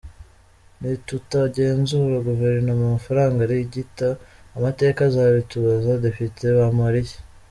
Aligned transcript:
Nitutagenzura 0.79 2.17
guverinoma 2.27 2.83
amafaranga 2.89 3.39
arigita 3.43 4.07
…amateka 4.57 4.99
azabitubaza” 5.09 5.99
Depite 6.05 6.45
Bamporiki. 6.57 7.15